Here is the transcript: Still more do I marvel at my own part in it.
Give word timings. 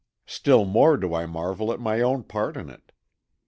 Still 0.25 0.65
more 0.65 0.97
do 0.97 1.13
I 1.13 1.27
marvel 1.27 1.71
at 1.71 1.79
my 1.79 1.99
own 2.01 2.23
part 2.23 2.57
in 2.57 2.71
it. 2.71 2.91